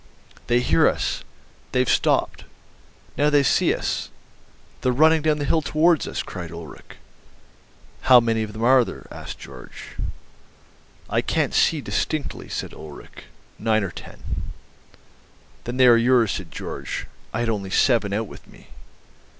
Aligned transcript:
"They 0.47 0.61
hear 0.61 0.87
us! 0.87 1.23
They've 1.73 1.87
stopped. 1.87 2.45
Now 3.19 3.29
they 3.29 3.43
see 3.43 3.71
us. 3.71 4.09
They're 4.81 4.91
running 4.91 5.21
down 5.21 5.37
the 5.37 5.45
hill 5.45 5.61
towards 5.61 6.07
us," 6.07 6.23
cried 6.23 6.51
Ulrich. 6.51 6.95
"How 8.09 8.19
many 8.19 8.41
of 8.41 8.51
them 8.53 8.63
are 8.63 8.83
there?" 8.83 9.05
asked 9.11 9.37
Georg. 9.37 9.69
"I 11.07 11.21
can't 11.21 11.53
see 11.53 11.81
distinctly," 11.81 12.49
said 12.49 12.73
Ulrich; 12.73 13.25
"nine 13.59 13.83
or 13.83 13.91
ten," 13.91 14.23
"Then 15.65 15.77
they 15.77 15.85
are 15.85 15.97
yours," 15.97 16.31
said 16.31 16.49
Georg; 16.49 16.87
"I 17.31 17.41
had 17.41 17.49
only 17.49 17.69
seven 17.69 18.11
out 18.11 18.25
with 18.25 18.47
me." 18.47 18.69